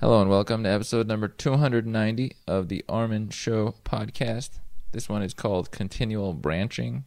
[0.00, 4.60] Hello and welcome to episode number 290 of the Armen Show podcast.
[4.92, 7.02] This one is called Continual Branching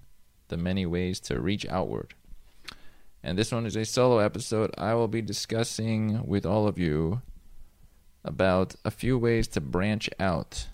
[0.50, 2.16] The Many Ways to Reach Outward.
[3.24, 4.72] And this one is a solo episode.
[4.78, 7.22] I will be discussing with all of you
[8.26, 10.68] about a few ways to branch out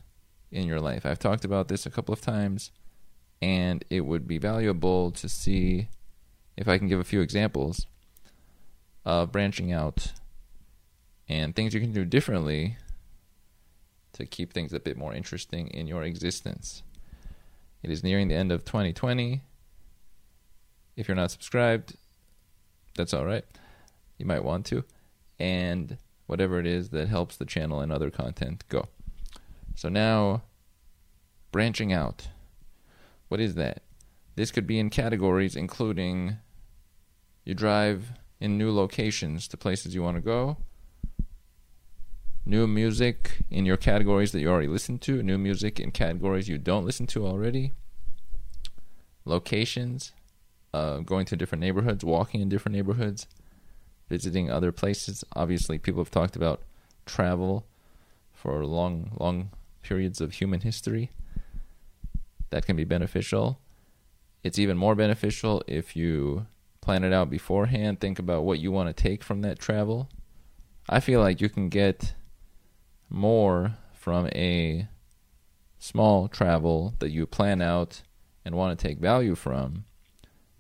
[0.52, 1.06] in your life.
[1.06, 2.72] I've talked about this a couple of times,
[3.44, 5.90] and it would be valuable to see
[6.58, 7.86] if I can give a few examples
[9.06, 10.14] of branching out
[11.30, 12.78] and things you can do differently
[14.14, 16.84] to keep things a bit more interesting in your existence.
[17.84, 19.42] It is nearing the end of 2020.
[20.96, 21.96] If you're not subscribed,
[22.96, 23.46] that's all right.
[24.18, 24.84] You might want to.
[25.40, 28.88] And whatever it is that helps the channel and other content go.
[29.76, 30.44] So now,
[31.52, 32.30] branching out.
[33.28, 33.84] What is that?
[34.36, 36.38] This could be in categories including
[37.44, 40.58] you drive in new locations to places you want to go,
[42.48, 46.58] new music in your categories that you already listen to, new music in categories you
[46.58, 47.74] don't listen to already,
[49.26, 50.14] locations,
[50.74, 53.28] uh, going to different neighborhoods, walking in different neighborhoods,
[54.10, 55.26] visiting other places.
[55.36, 56.62] Obviously, people have talked about
[57.06, 57.66] travel
[58.34, 59.50] for long, long
[59.84, 61.12] periods of human history.
[62.50, 63.60] That can be beneficial.
[64.42, 66.48] It's even more beneficial if you
[66.80, 68.00] plan it out beforehand.
[68.00, 70.10] Think about what you want to take from that travel.
[70.88, 72.14] I feel like you can get
[73.10, 74.88] more from a
[75.80, 78.02] small travel that you plan out
[78.44, 79.86] and want to take value from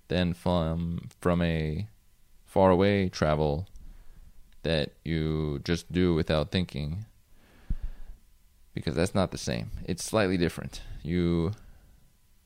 [0.08, 1.88] than from from a
[2.46, 3.68] far away travel
[4.64, 7.06] that you just do without thinking
[8.74, 9.72] because that's not the same.
[9.86, 10.82] It's slightly different.
[11.02, 11.54] You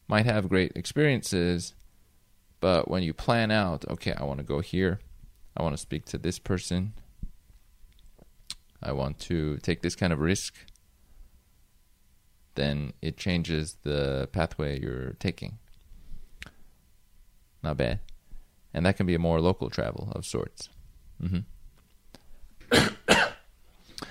[0.07, 1.73] might have great experiences,
[2.61, 4.99] but when you plan out, okay, I want to go here,
[5.57, 6.93] I want to speak to this person,
[8.83, 10.55] I want to take this kind of risk,
[12.55, 15.59] then it changes the pathway you're taking.
[17.63, 17.99] Not bad.
[18.73, 20.69] And that can be a more local travel of sorts.
[21.21, 21.39] Mm-hmm.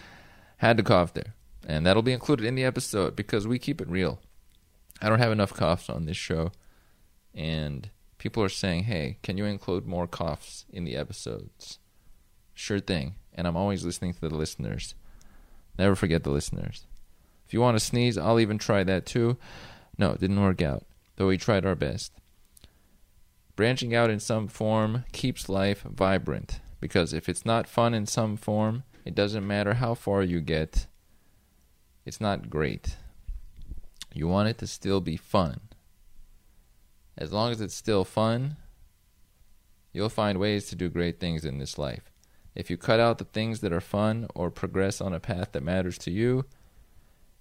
[0.58, 1.34] Had to cough there.
[1.66, 4.20] And that'll be included in the episode because we keep it real.
[5.02, 6.52] I don't have enough coughs on this show.
[7.34, 11.78] And people are saying, hey, can you include more coughs in the episodes?
[12.54, 14.94] Sure thing and I'm always listening to the listeners.
[15.78, 16.86] Never forget the listeners.
[17.46, 19.36] If you want to sneeze, I'll even try that too.
[19.98, 20.84] No, it didn't work out,
[21.16, 22.12] though we tried our best.
[23.56, 28.36] Branching out in some form keeps life vibrant, because if it's not fun in some
[28.36, 30.86] form, it doesn't matter how far you get,
[32.06, 32.96] it's not great.
[34.14, 35.60] You want it to still be fun.
[37.16, 38.56] As long as it's still fun,
[39.92, 42.09] you'll find ways to do great things in this life.
[42.54, 45.62] If you cut out the things that are fun or progress on a path that
[45.62, 46.44] matters to you,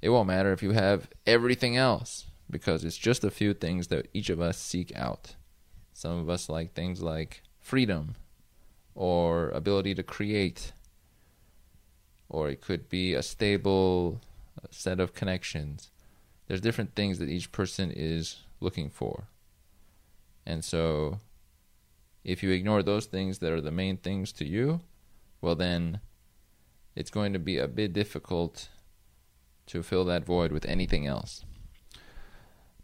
[0.01, 4.07] it won't matter if you have everything else because it's just a few things that
[4.13, 5.35] each of us seek out.
[5.93, 8.15] Some of us like things like freedom
[8.95, 10.71] or ability to create,
[12.27, 14.21] or it could be a stable
[14.71, 15.91] set of connections.
[16.47, 19.25] There's different things that each person is looking for.
[20.45, 21.19] And so,
[22.23, 24.81] if you ignore those things that are the main things to you,
[25.41, 25.99] well, then
[26.95, 28.69] it's going to be a bit difficult
[29.67, 31.45] to fill that void with anything else.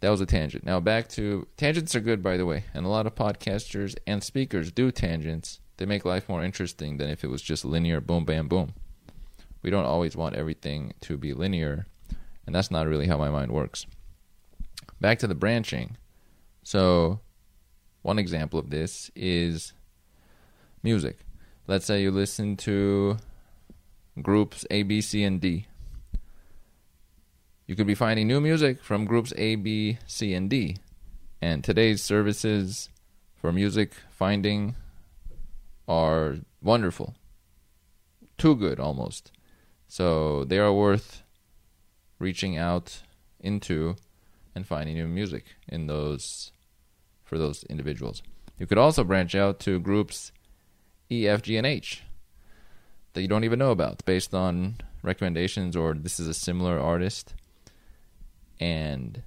[0.00, 0.64] That was a tangent.
[0.64, 4.22] Now back to tangents are good, by the way, and a lot of podcasters and
[4.22, 5.60] speakers do tangents.
[5.78, 8.74] They make life more interesting than if it was just linear, boom, bam, boom.
[9.62, 11.86] We don't always want everything to be linear,
[12.46, 13.84] and that's not really how my mind works.
[15.00, 15.96] Back to the branching.
[16.62, 17.20] So,
[18.02, 19.72] one example of this is
[20.82, 21.25] music
[21.66, 23.16] let's say you listen to
[24.20, 25.66] groups A, B, C, and D.
[27.66, 30.76] You could be finding new music from groups A, B, C, and D.
[31.40, 32.88] And today's services
[33.34, 34.76] for music finding
[35.88, 37.14] are wonderful.
[38.38, 39.32] Too good, almost.
[39.88, 41.22] So they are worth
[42.18, 43.02] reaching out
[43.40, 43.96] into
[44.54, 46.52] and finding new music in those
[47.24, 48.22] for those individuals.
[48.58, 50.32] You could also branch out to groups
[51.10, 52.02] E, F, G, and H
[53.16, 57.32] that you don't even know about based on recommendations or this is a similar artist.
[58.60, 59.22] And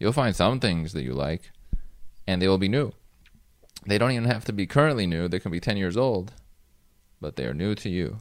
[0.00, 1.52] you'll find some things that you like
[2.26, 2.92] and they will be new.
[3.86, 6.32] They don't even have to be currently new, they can be 10 years old,
[7.20, 8.18] but they are new to you.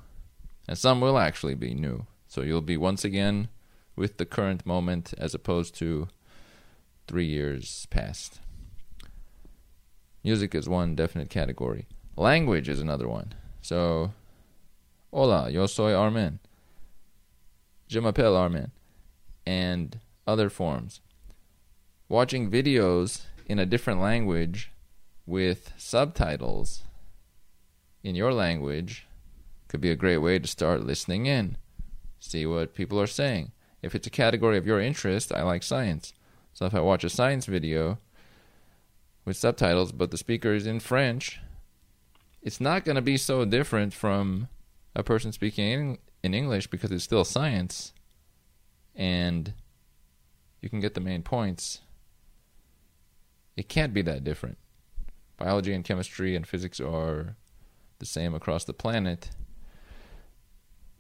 [0.68, 2.06] And some will actually be new.
[2.28, 3.50] So you'll be once again
[3.96, 6.10] with the current moment as opposed to
[7.08, 8.40] three years past.
[10.24, 11.88] Music is one definite category.
[12.20, 13.34] Language is another one.
[13.62, 14.12] So
[15.10, 16.40] Hola, yo soy Armen.
[17.88, 18.72] Je m'appelle Armen.
[19.46, 21.00] And other forms.
[22.10, 24.70] Watching videos in a different language
[25.26, 26.84] with subtitles
[28.04, 29.08] in your language
[29.70, 31.56] could be a great way to start listening in,
[32.20, 33.54] see what people are saying.
[33.82, 36.14] If it's a category of your interest, I like science.
[36.52, 37.98] So if I watch a science video
[39.24, 41.40] with subtitles, but the speaker is in French,
[42.42, 44.48] it's not going to be so different from
[44.96, 47.94] a person speaking in English because it's still science
[48.96, 49.54] and
[50.62, 51.82] you can get the main points.
[53.56, 54.58] It can't be that different.
[55.38, 57.38] Biology and chemistry and physics are
[58.00, 59.32] the same across the planet.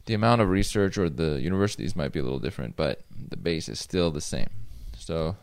[0.06, 3.69] The amount of research or the universities might be a little different, but the base
[3.69, 4.50] is still the same.
[4.97, 5.35] So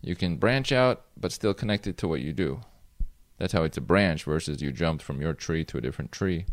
[0.00, 2.60] you can branch out, but still connect it to what you do.
[3.38, 6.46] That's how it's a branch versus you jumped from your tree to a different tree,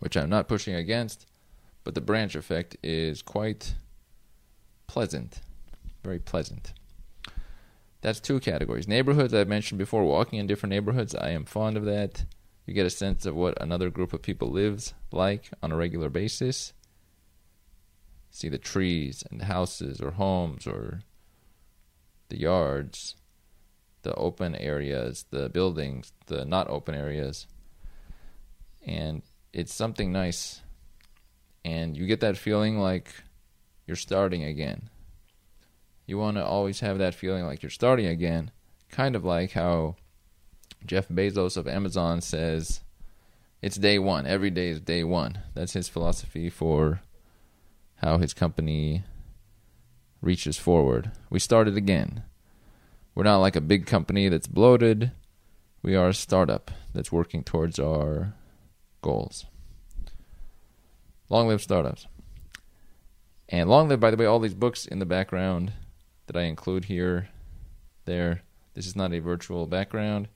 [0.00, 1.26] which I'm not pushing against,
[1.84, 3.74] but the branch effect is quite
[4.86, 5.40] pleasant.
[6.02, 6.72] Very pleasant.
[8.00, 8.86] That's two categories.
[8.86, 12.24] Neighborhoods, I've mentioned before, walking in different neighborhoods, I am fond of that.
[12.66, 16.10] You get a sense of what another group of people lives like on a regular
[16.10, 16.72] basis.
[18.30, 21.02] See the trees and houses or homes or
[22.28, 23.16] the yards,
[24.04, 27.46] the open areas, the buildings, the not open areas.
[28.86, 29.22] And
[29.52, 30.62] it's something nice.
[31.64, 33.12] And you get that feeling like
[33.86, 34.90] you're starting again.
[36.06, 38.50] You want to always have that feeling like you're starting again,
[38.90, 39.96] kind of like how
[40.86, 42.82] Jeff Bezos of Amazon says
[43.62, 44.26] it's day one.
[44.26, 45.38] Every day is day one.
[45.54, 47.00] That's his philosophy for
[47.96, 49.04] how his company
[50.20, 51.12] reaches forward.
[51.30, 52.24] We started again.
[53.14, 55.12] We're not like a big company that's bloated.
[55.82, 58.34] We are a startup that's working towards our
[59.02, 59.46] goals.
[61.28, 62.06] Long live startups.
[63.48, 65.72] And long live, by the way, all these books in the background
[66.26, 67.28] that I include here,
[68.04, 68.42] there.
[68.74, 70.28] This is not a virtual background.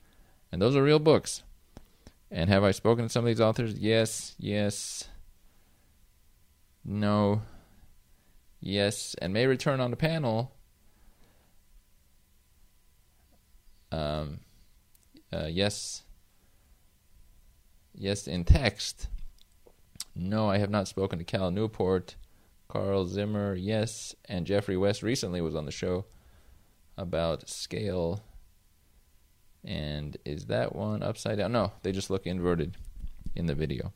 [0.53, 1.43] And those are real books.
[2.31, 3.75] And have I spoken to some of these authors?
[3.75, 5.09] Yes, yes,
[6.85, 7.43] no,
[8.61, 10.53] yes, and may return on the panel.
[13.90, 14.40] Um,
[15.32, 16.02] uh, yes,
[17.94, 19.08] yes, in text.
[20.14, 22.17] No, I have not spoken to Cal Newport.
[22.69, 26.05] Carl Zimmer, yes, and Geoffrey West recently was on the show
[26.99, 28.23] about scale.
[29.64, 31.52] And is that one upside down?
[31.52, 32.76] No, they just look inverted
[33.35, 33.93] in the video.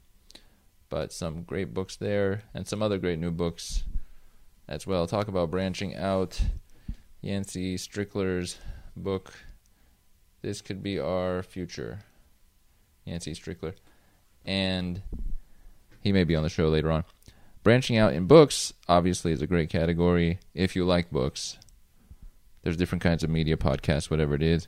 [0.88, 3.84] But some great books there, and some other great new books
[4.68, 5.06] as well.
[5.06, 6.40] Talk about branching out.
[7.20, 8.58] Yancey Strickler's
[8.96, 9.32] book.
[10.42, 12.00] This could be our future.
[13.04, 13.74] Yancey Strickler.
[14.44, 15.02] And
[16.00, 17.04] he may be on the show later on.
[17.62, 21.58] Branching out in books, obviously, is a great category if you like books.
[22.62, 24.66] There's different kinds of media, podcasts, whatever it is.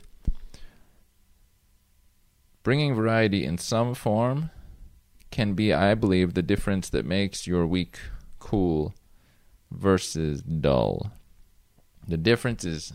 [2.63, 4.49] Bringing variety in some form
[5.29, 7.99] can be, I believe, the difference that makes your week
[8.39, 8.95] cool
[9.69, 11.11] versus dull.
[12.07, 12.93] The difference is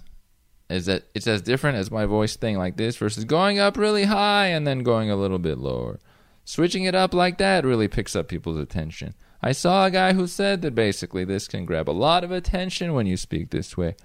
[0.70, 4.04] is that it's as different as my voice thing like this versus going up really
[4.04, 5.98] high and then going a little bit lower.
[6.44, 9.14] Switching it up like that really picks up people's attention.
[9.42, 12.94] I saw a guy who said that basically this can grab a lot of attention
[12.94, 13.96] when you speak this way.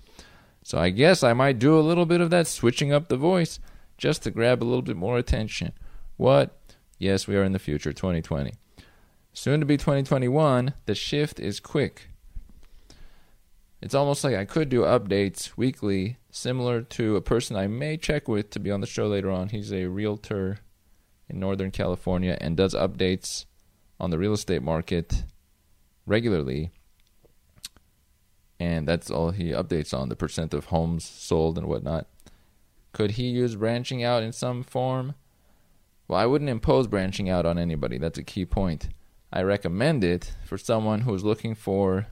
[0.64, 3.60] So I guess I might do a little bit of that switching up the voice
[3.98, 5.74] just to grab a little bit more attention.
[6.18, 6.58] What?
[6.98, 8.54] Yes, we are in the future, 2020.
[9.34, 12.10] Soon to be 2021, the shift is quick.
[13.86, 18.28] It's almost like I could do updates weekly, similar to a person I may check
[18.28, 19.50] with to be on the show later on.
[19.50, 20.58] He's a realtor
[21.30, 23.46] in Northern California and does updates
[24.00, 25.26] on the real estate market
[26.08, 26.72] regularly.
[28.60, 32.08] And that's all he updates on the percent of homes sold and whatnot.
[32.92, 35.14] Could he use branching out in some form?
[36.08, 38.00] Well, I wouldn't impose branching out on anybody.
[38.00, 38.90] That's a key point.
[39.32, 42.08] I recommend it for someone who's looking for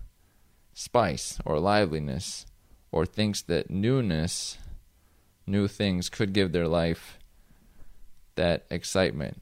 [0.74, 2.46] spice or liveliness
[2.92, 4.58] or thinks that newness,
[5.48, 7.18] new things could give their life
[8.36, 9.42] that excitement.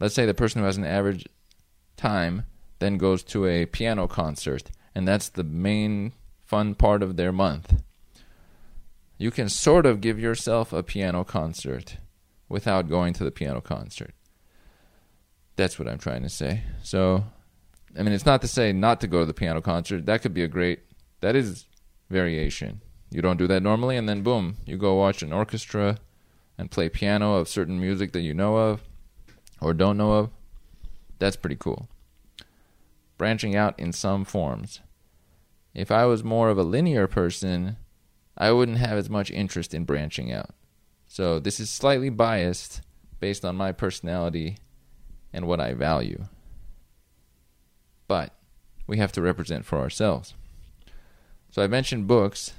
[0.00, 1.26] Let's say the person who has an average
[1.96, 2.44] time
[2.78, 6.12] then goes to a piano concert, and that's the main
[6.44, 7.82] fun part of their month.
[9.18, 11.98] You can sort of give yourself a piano concert
[12.48, 14.14] without going to the piano concert.
[15.56, 16.64] That's what I'm trying to say.
[16.82, 17.24] So,
[17.98, 20.06] I mean, it's not to say not to go to the piano concert.
[20.06, 20.80] That could be a great,
[21.20, 21.66] that is
[22.08, 22.80] variation.
[23.10, 25.98] You don't do that normally, and then boom, you go watch an orchestra
[26.56, 28.82] and play piano of certain music that you know of
[29.60, 30.30] or don't know of.
[31.18, 31.88] That's pretty cool.
[33.22, 34.80] branching out in some forms.
[35.74, 37.76] If I was more of a linear person,
[38.36, 40.50] I wouldn't have as much interest in branching out.
[41.06, 42.80] So this is slightly biased
[43.20, 44.56] based on my personality
[45.32, 46.24] and what I value.
[48.12, 48.34] But
[48.86, 50.34] we have to represent for ourselves.
[51.48, 52.52] So I mentioned books.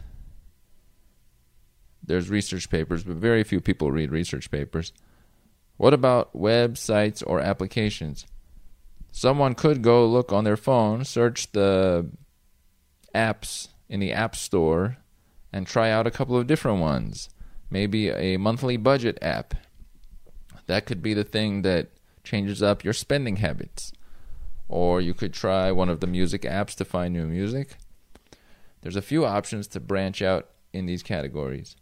[2.03, 4.93] There's research papers, but very few people read research papers.
[5.77, 8.25] What about websites or applications?
[9.11, 12.09] Someone could go look on their phone, search the
[13.13, 14.97] apps in the App Store,
[15.51, 17.29] and try out a couple of different ones.
[17.69, 19.53] Maybe a monthly budget app.
[20.65, 21.89] That could be the thing that
[22.23, 23.93] changes up your spending habits.
[24.67, 27.77] Or you could try one of the music apps to find new music.
[28.81, 31.75] There's a few options to branch out in these categories.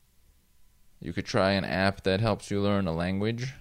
[1.00, 3.54] You could try an app that helps you learn a language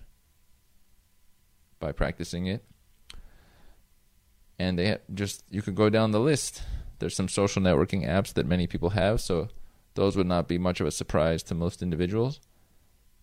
[1.79, 2.65] by practicing it.
[4.59, 6.63] And they just you could go down the list.
[6.99, 9.49] There's some social networking apps that many people have, so
[9.95, 12.41] those would not be much of a surprise to most individuals.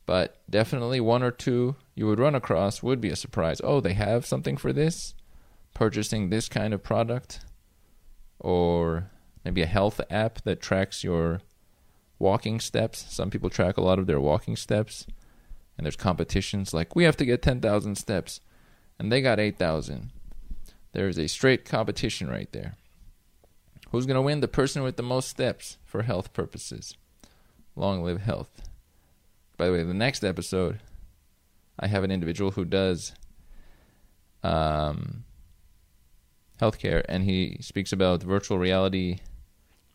[0.08, 3.62] But definitely one or two you would run across would be a surprise.
[3.63, 5.13] Oh, they have something for this?
[5.77, 7.41] Purchasing this kind of product?
[8.39, 9.12] Or
[9.46, 11.41] maybe a health app that tracks your
[12.17, 13.05] walking steps.
[13.10, 15.05] Some people track a lot of their walking steps.
[15.77, 18.39] And there's competitions like, we have to get 10,000 steps.
[18.98, 20.10] And they got 8,000.
[20.93, 22.75] There's a straight competition right there.
[23.91, 24.39] Who's going to win?
[24.39, 26.96] The person with the most steps for health purposes.
[27.75, 28.63] Long live health.
[29.57, 30.79] By the way, the next episode,
[31.79, 33.13] I have an individual who does
[34.41, 35.24] um,
[36.61, 39.19] healthcare, and he speaks about virtual reality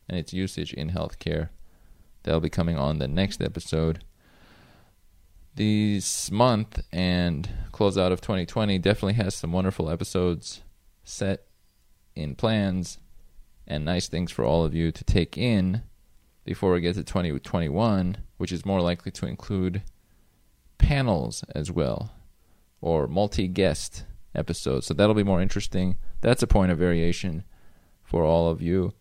[0.07, 1.49] and its usage in healthcare.
[2.23, 4.03] That'll be coming on the next episode.
[5.55, 10.61] This month and closeout of 2020 definitely has some wonderful episodes
[11.03, 11.45] set
[12.15, 12.97] in plans
[13.67, 15.83] and nice things for all of you to take in
[16.43, 19.83] before we get to 2021, which is more likely to include
[20.77, 22.11] panels as well
[22.81, 24.03] or multi guest
[24.35, 24.87] episodes.
[24.87, 25.97] So that'll be more interesting.
[26.21, 27.43] That's a point of variation
[28.03, 28.93] for all of you.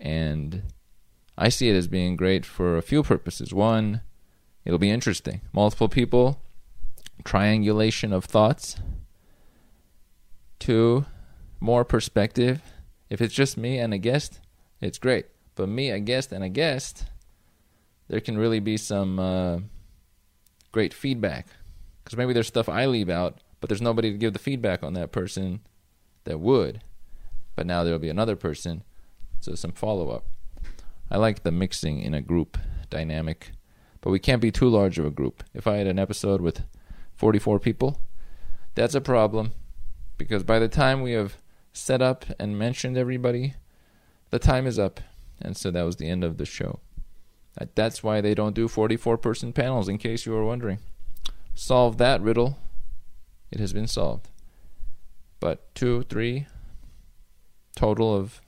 [0.00, 0.62] And
[1.36, 3.52] I see it as being great for a few purposes.
[3.52, 4.02] One,
[4.64, 5.40] it'll be interesting.
[5.52, 6.42] Multiple people,
[7.24, 8.76] triangulation of thoughts.
[10.58, 11.06] Two,
[11.60, 12.60] more perspective
[13.14, 14.40] if it's just me and a guest,
[14.80, 15.26] it's great.
[15.54, 17.04] But me, a guest, and a guest,
[18.08, 19.58] there can really be some uh,
[20.72, 21.46] great feedback.
[22.02, 24.92] Because maybe there's stuff I leave out, but there's nobody to give the feedback on
[24.92, 25.60] that person
[26.24, 26.82] that would.
[27.56, 28.84] But now there'll be another person,
[29.40, 30.26] so some follow up.
[31.10, 32.58] I like the mixing in a group
[32.90, 33.52] dynamic,
[34.02, 35.44] but we can't be too large of a group.
[35.54, 36.62] If I had an episode with
[37.16, 38.02] 44 people,
[38.74, 39.52] that's a problem
[40.18, 41.38] because by the time we have
[41.72, 43.54] set up and mentioned everybody,
[44.28, 45.00] the time is up.
[45.40, 46.80] And so that was the end of the show.
[47.74, 50.80] That's why they don't do 44 person panels, in case you were wondering.
[51.54, 52.58] Solve that riddle.
[53.54, 54.28] It has been solved.
[55.38, 56.48] But two, three,
[57.76, 58.40] total of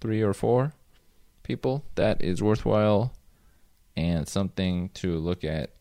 [0.00, 0.72] three or four
[1.42, 3.12] people, that is worthwhile
[3.94, 5.72] and something to look at.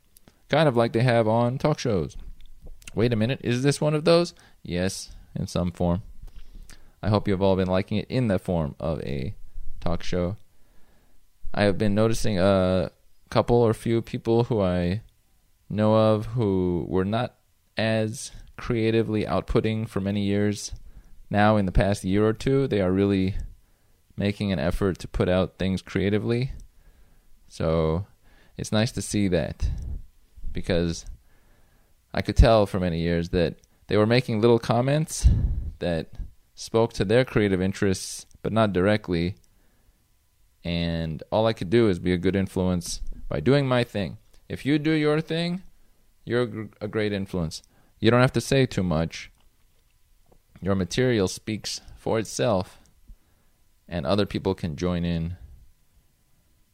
[0.50, 2.18] Kind of like they have on talk shows.
[2.94, 4.34] Wait a minute, is this one of those?
[4.62, 6.02] Yes, in some form.
[7.02, 9.36] I hope you have all been liking it in the form of a
[9.80, 10.36] talk show.
[11.54, 12.92] I have been noticing a
[13.30, 15.02] couple or few people who I
[15.70, 17.36] know of who were not
[17.78, 20.72] as creatively outputting for many years.
[21.30, 23.36] Now, in the past year or two, they are really
[24.16, 26.52] making an effort to put out things creatively.
[27.48, 28.06] So
[28.58, 29.70] it's nice to see that
[30.52, 31.06] because
[32.14, 33.56] I could tell for many years that
[33.88, 35.28] they were making little comments
[35.80, 36.12] that
[36.56, 39.36] spoke to their creative interests, but not directly.
[40.64, 44.18] And all I could do is be a good influence by doing my thing.
[44.48, 45.64] If you do your thing,
[46.26, 47.62] you're a great influence.
[48.00, 49.32] You don't have to say too much.
[50.62, 52.80] Your material speaks for itself,
[53.88, 55.38] and other people can join in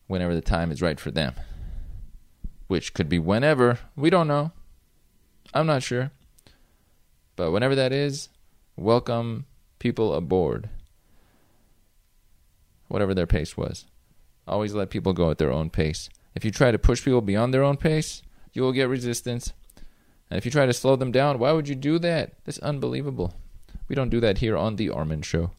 [0.08, 1.34] whenever the time is right for them.
[2.68, 3.80] Which could be whenever.
[3.96, 4.52] We don't know.
[5.54, 6.12] I'm not sure.
[7.36, 8.30] But whenever that is,
[8.76, 9.46] welcome
[9.80, 10.70] people aboard,
[12.88, 13.86] whatever their pace was.
[14.48, 16.10] Always let people go at their own pace.
[16.36, 18.22] If you try to push people beyond their own pace,
[18.54, 19.54] you will get resistance.
[20.30, 22.34] And if you try to slow them down, why would you do that?
[22.46, 23.34] That's unbelievable.
[23.88, 25.52] We don't do that here on The Armen Show,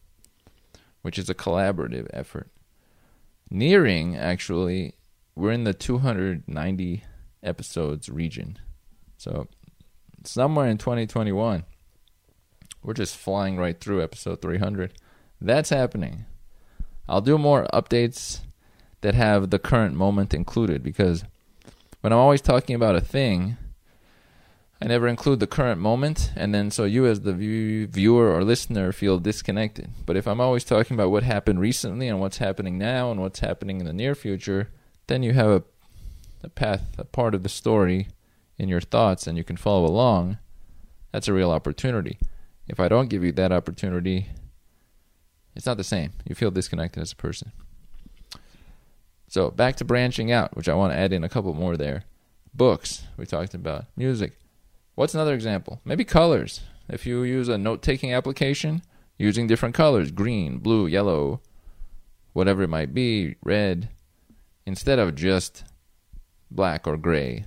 [1.02, 2.50] which is a collaborative effort.
[3.50, 4.94] Nearing, actually,
[5.35, 7.02] we're in the 290
[7.42, 8.59] episodes region.
[9.16, 9.49] So,
[10.25, 11.64] somewhere in 2021,
[12.82, 14.94] We're just flying right through episode 300.
[15.40, 16.25] That's happening.
[17.09, 18.40] I'll do more updates
[19.02, 21.25] that have the current moment included because
[22.00, 23.57] when I'm always talking about a thing,
[24.83, 28.42] I never include the current moment, and then so you, as the view, viewer or
[28.42, 29.90] listener, feel disconnected.
[30.07, 33.40] But if I'm always talking about what happened recently and what's happening now and what's
[33.40, 34.71] happening in the near future,
[35.07, 35.62] then you have a,
[36.42, 38.09] a path, a part of the story
[38.57, 40.38] in your thoughts, and you can follow along.
[41.12, 42.19] That's a real opportunity.
[42.66, 44.28] If I don't give you that opportunity,
[45.54, 46.12] it's not the same.
[46.25, 47.52] You feel disconnected as a person.
[49.30, 52.02] So back to branching out, which I want to add in a couple more there.
[52.52, 53.84] Books, we talked about.
[53.96, 54.32] Music.
[54.96, 55.80] What's another example?
[55.84, 56.62] Maybe colors.
[56.88, 58.82] If you use a note taking application,
[59.18, 61.40] using different colors green, blue, yellow,
[62.32, 63.90] whatever it might be, red,
[64.66, 65.62] instead of just
[66.50, 67.44] black or gray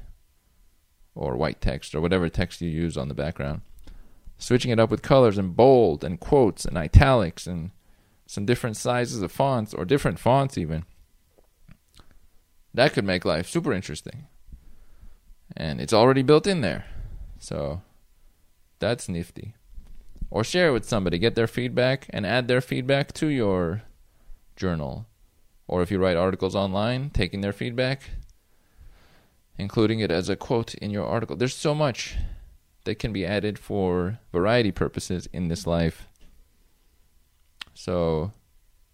[1.15, 3.59] or white text or whatever text you use on the background.
[4.37, 7.71] Switching it up with colors and bold and quotes and italics and
[8.25, 10.85] some different sizes of fonts or different fonts even.
[12.73, 14.27] That could make life super interesting.
[15.55, 16.85] And it's already built in there.
[17.39, 17.81] So
[18.79, 19.55] that's nifty.
[20.31, 23.83] Or share it with somebody, get their feedback, and add their feedback to your
[24.55, 25.05] journal.
[25.67, 28.09] Or if you write articles online, taking their feedback,
[29.57, 31.35] including it as a quote in your article.
[31.35, 32.15] There's so much
[32.85, 36.07] that can be added for variety purposes in this life.
[37.73, 38.31] So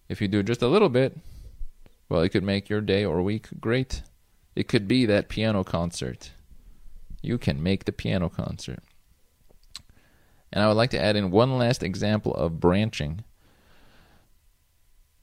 [0.07, 1.17] if you do just a little bit,
[2.09, 4.01] well, it could make your day or week great.
[4.55, 6.31] It could be that piano concert.
[7.21, 8.79] You can make the piano concert.
[10.51, 13.23] And I would like to add in one last example of branching.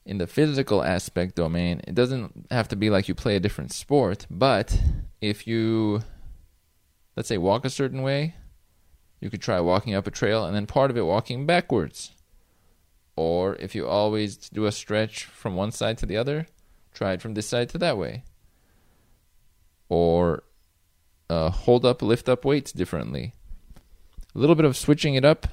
[0.05, 3.73] In the physical aspect domain, it doesn't have to be like you play a different
[3.73, 4.81] sport, but
[5.21, 6.03] if you,
[7.17, 8.37] let's say, walk a certain way,
[9.21, 12.13] you could try walking up a trail and then part of it walking backwards.
[13.17, 16.47] Or if you always do a stretch from one side to the other,
[16.97, 18.25] try it from this side to that way.
[19.89, 20.43] Or
[21.29, 23.35] uh, hold up, lift up weights differently.
[24.35, 25.47] A little bit of switching it up,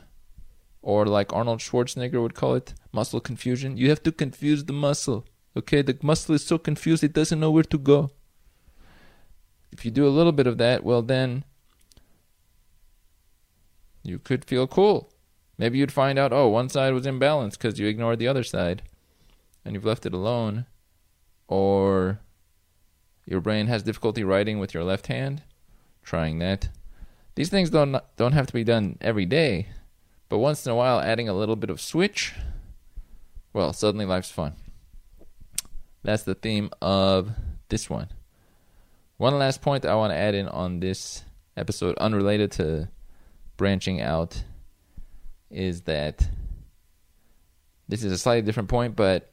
[0.82, 3.78] or like Arnold Schwarzenegger would call it, muscle confusion.
[3.78, 5.26] You have to confuse the muscle.
[5.56, 8.12] Okay, the muscle is so confused it doesn't know where to go.
[9.72, 11.44] If you do a little bit of that, well, then
[14.04, 15.12] you could feel cool.
[15.58, 18.82] Maybe you'd find out, oh, one side was imbalanced because you ignored the other side
[19.64, 20.66] and you've left it alone.
[21.48, 22.20] Or
[23.26, 25.44] your brain has difficulty writing with your left hand
[26.04, 26.70] trying that.
[27.36, 29.68] These things don't don't have to be done every day,
[30.30, 32.34] but once in a while, adding a little bit of switch,
[33.54, 34.54] well, suddenly life's fun.
[36.04, 37.32] That's the theme of
[37.70, 38.10] this one.
[39.18, 41.24] One last point I want to add in on this
[41.56, 42.90] episode, unrelated to
[43.58, 44.44] branching out,
[45.50, 46.28] is that
[47.88, 49.33] this is a slightly different point, but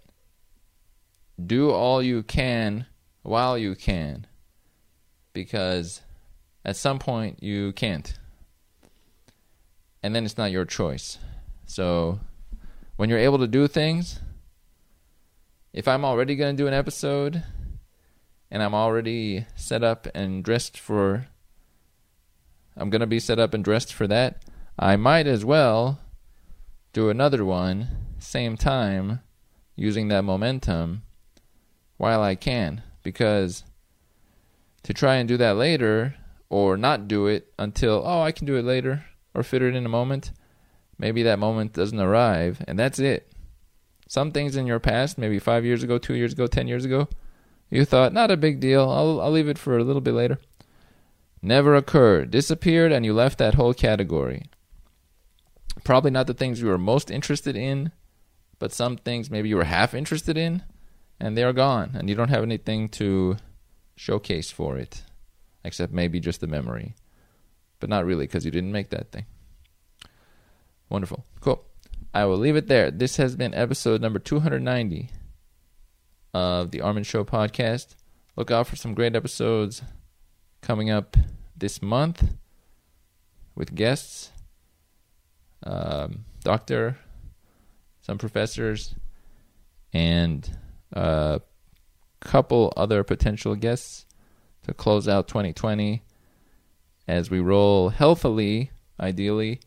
[1.47, 2.87] do all you can
[3.23, 4.27] while you can
[5.33, 6.03] because
[6.65, 8.19] at some point, you can't.
[10.03, 11.19] And then it's not your choice.
[11.65, 12.21] So,
[12.97, 14.21] when you're able to do things,
[15.73, 17.43] if I'm already going to do an episode
[18.51, 21.29] and I'm already set up and dressed for
[22.77, 24.43] I'm going to be set up and dressed for that,
[24.79, 26.01] I might as well
[26.93, 29.21] do another one same time
[29.77, 31.03] using that momentum
[32.01, 33.63] while I can because
[34.85, 36.15] to try and do that later
[36.49, 39.85] or not do it until, oh, I can do it later or fit it in
[39.85, 40.33] a moment,
[40.99, 43.31] maybe that moment doesn't arrive and that's it.
[44.09, 47.07] Some things in your past, maybe five years ago, two years ago, ten years ago,
[47.69, 50.39] you thought, not a big deal, I'll, I'll leave it for a little bit later.
[51.43, 54.47] Never occurred, disappeared, and you left that whole category.
[55.85, 57.93] Probably not the things you were most interested in,
[58.59, 60.63] but some things maybe you were half interested in,
[61.21, 63.37] and they're gone, and you don't have anything to
[63.97, 65.03] showcase for it
[65.63, 66.95] except maybe just the memory.
[67.79, 69.27] But not really, because you didn't make that thing.
[70.89, 71.25] Wonderful.
[71.41, 71.65] Cool.
[72.13, 72.91] I will leave it there.
[72.91, 75.11] This has been episode number 290
[76.35, 77.95] of the Armen Show podcast.
[78.37, 79.83] Look out for some great episodes
[80.61, 81.17] coming up
[81.57, 82.35] this month
[83.55, 84.31] with guests,
[85.65, 86.99] um, doctor,
[88.01, 88.95] some professors,
[89.93, 90.57] and
[90.93, 91.41] a
[92.21, 94.07] couple other potential guests
[94.65, 96.03] to close out 2020
[97.09, 99.61] as we roll healthily, ideally,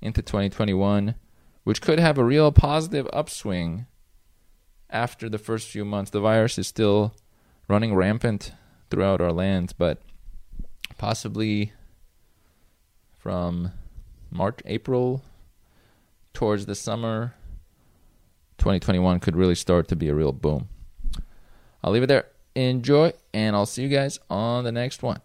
[0.00, 1.14] into 2021,
[1.64, 3.86] which could have a real positive upswing
[4.90, 6.10] after the first few months.
[6.10, 7.14] The virus is still
[7.68, 8.52] running rampant
[8.90, 10.02] throughout our lands, but
[10.98, 11.72] possibly
[13.16, 13.72] from
[14.30, 15.22] March, April,
[16.34, 17.34] towards the summer,
[18.62, 20.68] 2021 could really start to be a real boom.
[21.82, 22.28] I'll leave it there.
[22.54, 25.20] Enjoy, and I'll see you guys on the next one.